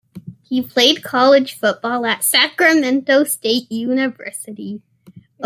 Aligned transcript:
He 0.41 0.63
played 0.63 1.03
college 1.03 1.53
football 1.53 2.07
at 2.07 2.23
Sacramento 2.23 3.23
State 3.25 3.71
University. 3.71 4.81